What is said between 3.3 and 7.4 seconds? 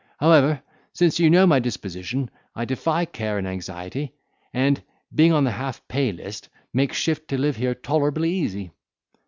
and anxiety; and being on the half pay list, make shift to